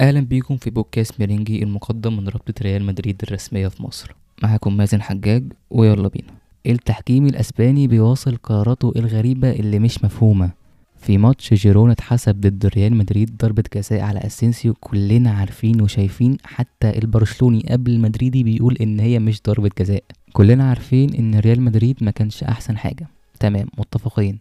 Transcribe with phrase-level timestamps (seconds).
[0.00, 4.14] أهلا بيكم في بودكاست ميرينجي المقدم من رابطة ريال مدريد الرسمية في مصر.
[4.42, 6.32] معاكم مازن حجاج ويلا بينا.
[6.66, 10.50] التحكيم الأسباني بيواصل قراراته الغريبة اللي مش مفهومة.
[10.96, 16.36] في ماتش جيرونا اتحسب ضد ريال مدريد ضربة جزاء على أسينسيو كلنا عارفين وشايفين.
[16.44, 20.04] حتى البرشلوني قبل المدريدي بيقول إن هي مش ضربة جزاء.
[20.32, 23.08] كلنا عارفين إن ريال مدريد ما كانش أحسن حاجة.
[23.40, 24.38] تمام متفقين.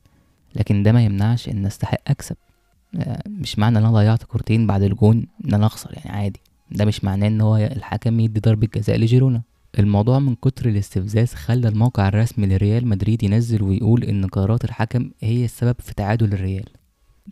[0.55, 2.35] لكن ده ما يمنعش إن استحق أكسب.
[3.27, 6.39] مش معنى إن أنا ضيعت كورتين بعد الجون إن أنا أخسر يعني عادي.
[6.71, 9.41] ده مش معناه إن هو الحكم يدي ضربة جزاء لجيرونا.
[9.79, 15.45] الموضوع من كتر الاستفزاز خلى الموقع الرسمي لريال مدريد ينزل ويقول إن قرارات الحكم هي
[15.45, 16.65] السبب في تعادل الريال.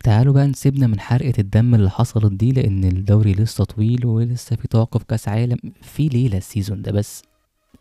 [0.04, 4.68] تعالوا بقى نسيبنا من حرقة الدم اللي حصلت دي لأن الدوري لسه طويل ولسه في
[4.68, 7.22] توقف كأس عالم في ليلة ال season ده بس.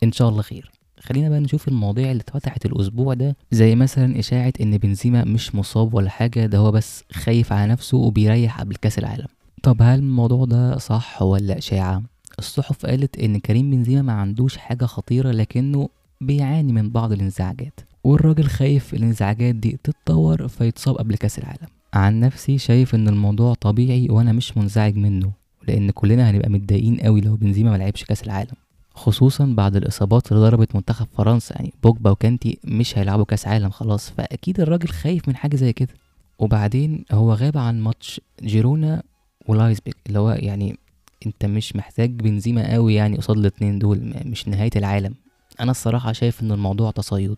[0.04, 0.72] إن شاء الله خير.
[1.00, 5.94] خلينا بقى نشوف المواضيع اللي اتفتحت الأسبوع ده زي مثلا إشاعة إن بنزيما مش مصاب
[5.94, 9.28] ولا حاجة ده هو بس خايف على نفسه وبيريح قبل كأس العالم.
[9.64, 12.04] طب هل الموضوع ده صح ولا إشاعة؟
[12.40, 15.90] الصحف قالت إن كريم بنزيما ما عندوش حاجة خطيرة لكنه
[16.22, 17.80] بيعاني من بعض الإنزعاجات.
[18.04, 21.68] والراجل خايف الإنزعاجات دي تتطور فيتصاب قبل كأس العالم.
[21.94, 25.32] عن نفسي شايف إن الموضوع طبيعي وأنا مش منزعج منه
[25.68, 28.54] لأن كلنا هنبقى متضايقين قوي لو بنزيما ملعبش كأس العالم.
[28.98, 31.56] خصوصا بعد الإصابات اللي ضربت منتخب فرنسا.
[31.56, 35.94] يعني بوجبا وكانتي مش هيلعبوا كأس عالم خلاص فأكيد الراجل خايف من حاجة زي كده.
[36.40, 39.04] وبعدين هو غاب عن ماتش جيرونا
[39.48, 40.78] ولايبزيج اللي هو يعني
[41.26, 45.16] أنت مش محتاج بنزيما قوي يعني قصاد الاتنين دول مش نهاية العالم.
[45.60, 47.38] أنا الصراحة شايف إن الموضوع تصيد.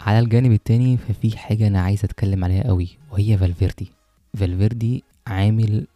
[0.00, 3.92] على الجانب التاني ففي حاجة أنا عايز أتكلم عليها قوي وهي فالفيردي.
[4.36, 5.86] فالفيردي عامل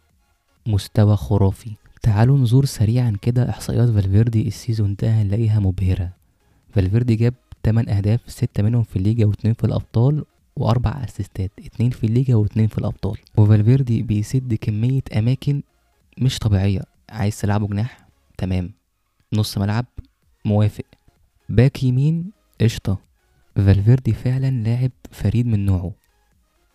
[0.67, 1.71] مستوى خرافي.
[2.05, 6.11] تعالوا نزور سريعا كده إحصائيات فالفيردي ال season ده هنلاقيها مبهرة.
[6.73, 7.33] فالفيردي جاب
[7.65, 12.67] 8 أهداف 6 منهم في الليجا و2 في الأبطال وأربع أسيستات اتنين في الليجا واتنين
[12.67, 13.17] في الأبطال.
[13.37, 15.61] وفالفيردي بيسد كمية أماكن
[16.17, 16.81] مش طبيعية.
[17.09, 18.71] عايز تلعبه جناح؟ تمام.
[19.33, 19.85] نص ملعب؟
[20.45, 20.85] موافق.
[21.49, 22.97] باك يمين؟ قشطة.
[23.55, 25.91] فالفيردي فعلا لاعب فريد من نوعه.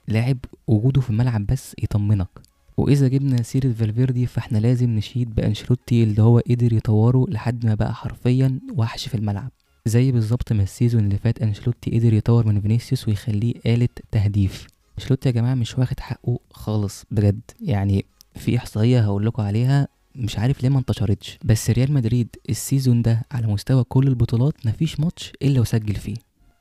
[0.09, 2.50] لاعب وجوده في الملعب بس يطمنك.
[2.81, 7.95] وإذا جبنا سيرة فالفيردي فإحنا لازم نشيد بأنشيلوتي اللي هو قدر يطوره لحد ما بقى
[7.95, 9.51] حرفيا وحش في الملعب.
[9.87, 14.67] زي بالظبط ما ال season اللي فات أنشيلوتي قدر يطور من فينيسيوس ويخليه آلة تهديف.
[14.99, 17.41] أنشيلوتي يا جماعة مش واخد حقه خالص بجد.
[17.63, 18.05] يعني
[18.35, 21.39] في إحصائية هقول لكم عليها مش عارف ليه ما انتشرتش.
[21.45, 26.15] بس ريال مدريد ال season ده على مستوى كل البطولات مفيش ماتش إلا وسجل فيه.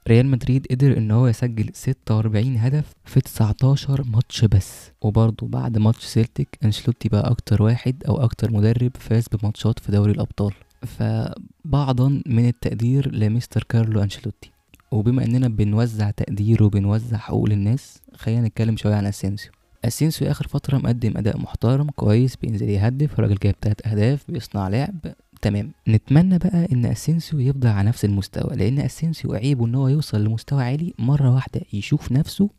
[0.10, 4.92] ريال مدريد قدر إن هو يسجل 46 هدف في 19 ماتش بس.
[5.02, 10.12] وبرضه بعد ماتش سيلتيك أنشيلوتي بقى أكتر واحد أو أكتر مدرب فاز بماتشات في دوري
[10.12, 10.54] الأبطال.
[10.86, 14.52] فبعضا من التقدير لمستر كارلو أنشيلوتي.
[14.92, 19.52] وبما إننا بنوزع تقدير وبنوزع حقوق للناس خلينا نتكلم شوية عن أسينسيو.
[19.86, 24.96] أسينسيو آخر فترة مقدم أداء محترم كويس بينزل يهدف الراجل جايب تلات أهداف بيصنع لعب.
[25.42, 25.72] تمام.
[25.88, 30.64] نتمنى بقى إن أسينسيو يفضل على نفس المستوى لأن أسينسيو عيبه إن هو يوصل لمستوى
[30.64, 32.50] عالي مرة واحدة يشوف نفسه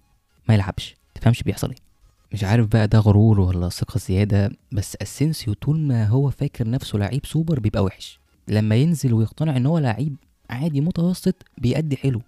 [0.49, 0.97] ما يلعبش.
[1.15, 1.77] تفهمش بيحصل إيه.
[2.33, 6.99] مش عارف بقى ده غرور ولا ثقة زيادة بس أسينسيو طول ما هو فاكر نفسه
[6.99, 8.21] لعيب سوبر بيبقى وحش.
[8.49, 10.17] لما ينزل ويقتنع إن هو لعيب
[10.51, 12.23] عادي متوسط بيأدي حلو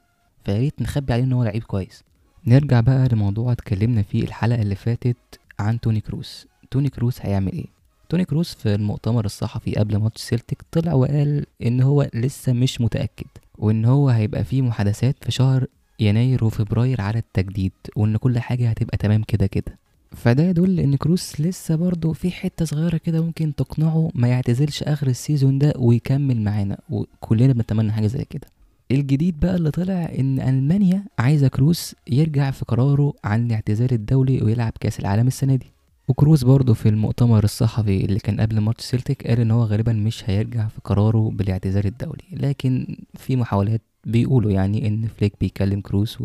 [0.45, 2.03] فياريت نخبي عليه إن هو لعيب كويس.
[2.47, 5.17] نرجع بقى لموضوع اتكلمنا فيه الحلقة اللي فاتت
[5.59, 6.47] عن توني كروس.
[6.71, 7.67] توني كروس هيعمل إيه؟
[8.12, 13.27] توني كروس في المؤتمر الصحفي قبل ماتش سيلتيك طلع وقال إن هو لسه مش متأكد
[13.59, 15.67] وإن هو هيبقى فيه محادثات في شهر
[16.00, 19.78] يناير وفبراير على التجديد وإن كل حاجة هتبقى تمام كده كده.
[20.17, 25.06] فده يدل إن كروس لسه برضه في حتة صغيرة كده ممكن تقنعه ما يعتزلش آخر
[25.06, 28.47] ال season ده ويكمل معانا وكلنا بنتمنى حاجة زي كده.
[28.91, 34.72] الجديد بقى اللي طلع إن ألمانيا عايزة كروس يرجع في قراره عن الاعتزال الدولي ويلعب
[34.81, 35.67] كأس العالم السنة دي.
[36.12, 40.31] وكروز برضه في المؤتمر الصحفي اللي كان قبل ماتش سيلتيك قال إن هو غالبا مش
[40.31, 46.17] هيرجع في قراره بالاعتزال الدولي لكن في محاولات بيقولوا يعني إن فليك بيكلم كروز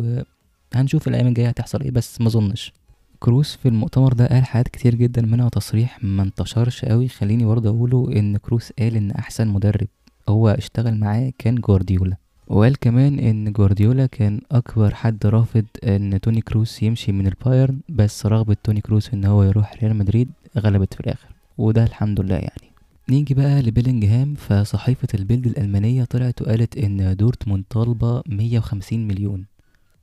[0.75, 2.73] وهنشوف الأيام الجاية هتحصل إيه بس ما أظنش.
[3.19, 7.07] كروز في المؤتمر ده قال حاجات كتير جدا منها تصريح ما انتشرش قوي.
[7.07, 9.87] خليني برضه أقوله إن كروز قال إن أحسن مدرب
[10.29, 12.17] هو اشتغل معاه كان جوارديولا.
[12.47, 18.25] وقال كمان إن جوارديولا كان أكبر حد رافض إن توني كروس يمشي من البايرن بس
[18.25, 21.27] رغبة توني كروس إن هو يروح ريال مدريد غلبت في الآخر
[21.57, 22.71] وده الحمد لله يعني.
[23.09, 29.45] نيجي بقى لبيلينجهام فصحيفة البيلد الألمانية طلعت وقالت إن دورتموند طالبة 150 مليون.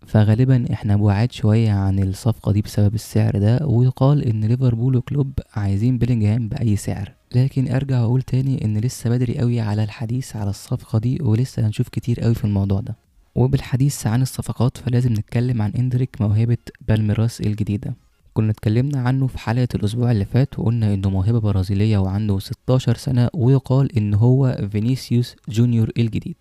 [0.07, 5.99] فغالبا إحنا بعاد شوية عن الصفقة دي بسبب السعر ده ويقال إن ليفربول وكلوب عايزين
[5.99, 7.13] بيلينجهام بأي سعر.
[7.37, 11.89] لكن أرجع وأقول تاني إن لسه بدري قوي على الحديث على الصفقة دي ولسه هنشوف
[11.89, 12.97] كتير قوي في الموضوع ده.
[13.35, 16.57] وبالحديث عن الصفقات فلازم نتكلم عن إندريك موهبة
[16.89, 17.95] بالميراس الجديدة.
[18.35, 23.29] كنا اتكلمنا عنه في حلقة الأسبوع اللي فات وقلنا إنه موهبة برازيلية وعنده 16 سنة
[23.35, 26.37] ويقال إن هو فينيسيوس جونيور الجديد.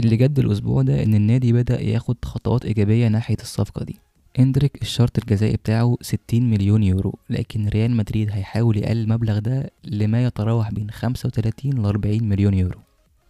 [0.00, 4.03] اللي جد الأسبوع ده إن النادي بدأ ياخد خطوات إيجابية ناحية الصفقة دي.
[4.38, 6.18] إندريك الشرط الجزائي بتاعه 60
[6.50, 12.24] مليون يورو لكن ريال مدريد هيحاول يقلل المبلغ ده لما يتراوح بين 35 ل 40
[12.24, 12.78] مليون يورو.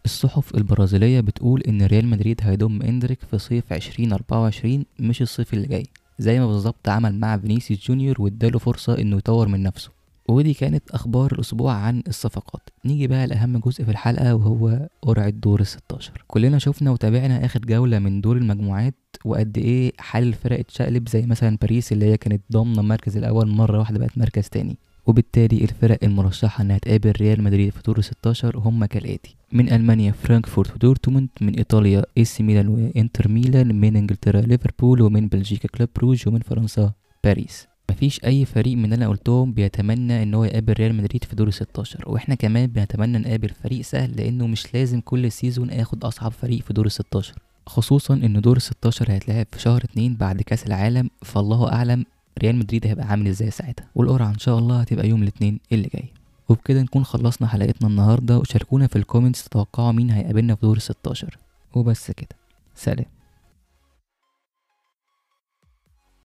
[0.05, 5.87] الصحف البرازيلية بتقول إن ريال مدريد هيضم إندريك في صيف 2024 مش الصيف اللي جاي.
[6.19, 9.91] زي ما بالظبط عمل مع فينيسيوس جونيور واداله فرصة إنه يطور من نفسه.
[10.29, 12.71] ودي كانت أخبار الأسبوع عن الصفقات.
[12.85, 16.25] نيجي بقى لأهم جزء في الحلقة وهو قرعة دور الستاشر.
[16.26, 18.94] كلنا شفنا وتابعنا آخر جولة من دور المجموعات
[19.25, 23.79] وقد إيه حال الفرق اتشقلب زي مثلا باريس اللي هي كانت ضامنة المركز الأول مرة
[23.79, 24.79] واحدة بقت مركز تاني.
[25.06, 29.37] وبالتالي الفرق المرشحة إنها تقابل ريال مدريد في دور 16 هم كالآتي.
[29.53, 35.29] من ألمانيا فرانكفورت ودورتموند من إيطاليا إي سي ميلان وإنتر ميلان من إنجلترا ليفربول ومن
[35.29, 36.93] بلجيكا كلوب بروج ومن فرنسا
[37.25, 37.67] باريس.
[37.91, 41.51] مفيش أي فريق من اللي أنا قلتهم بيتمنى إن هو يقابل ريال مدريد في دور
[41.51, 46.63] 16 وإحنا كمان بنتمنى نقابل فريق سهل لأنه مش لازم كل season آخد أصعب فريق
[46.63, 47.35] في دور 16
[47.67, 52.05] خصوصا إن دور 16 هيتلعب في شهر 2 بعد كأس العالم فالله أعلم
[52.43, 53.87] ريال مدريد هيبقى عامل إزاي ساعتها.
[53.95, 56.05] والقرعة إن شاء الله هتبقى يوم الاثنين اللي جاي.
[56.49, 61.39] وبكده نكون خلصنا حلقتنا النهارده وشاركونا في الكومنتس تتوقعوا مين هيقابلنا في دور 16
[61.75, 62.29] وبس كده.
[62.75, 63.07] سلام.